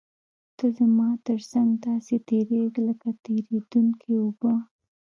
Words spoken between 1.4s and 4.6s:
څنګ داسې تېرېږې لکه تېرېدونکې اوبه.